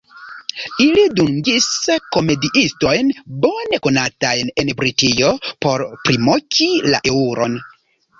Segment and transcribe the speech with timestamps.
[0.83, 1.65] Ili dungis
[2.15, 3.11] komediistojn,
[3.43, 5.29] bone konatajn en Britio,
[5.67, 7.59] por primoki la eŭron.